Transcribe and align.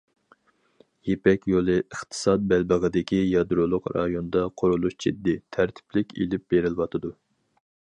يىپەك 1.09 1.45
يولى 1.51 1.75
ئىقتىساد 1.81 2.47
بەلبېغىدىكى 2.53 3.21
يادرولۇق 3.35 3.93
رايوندا 4.01 4.45
قۇرۇلۇش 4.63 5.01
جىددىي، 5.07 5.41
تەرتىپلىك 5.59 6.21
ئېلىپ 6.21 6.53
بېرىلىۋاتىدۇ. 6.55 7.19